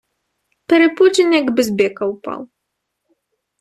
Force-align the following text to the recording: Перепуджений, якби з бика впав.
Перепуджений, 0.65 1.39
якби 1.39 1.63
з 1.63 1.69
бика 1.69 2.05
впав. 2.07 2.47